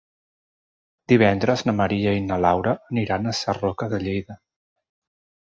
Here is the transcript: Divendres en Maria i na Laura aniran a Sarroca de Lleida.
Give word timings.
Divendres 1.13 1.63
en 1.67 1.73
Maria 1.81 2.15
i 2.21 2.25
na 2.31 2.39
Laura 2.47 2.75
aniran 2.95 3.33
a 3.33 3.37
Sarroca 3.43 3.93
de 3.93 4.01
Lleida. 4.07 4.39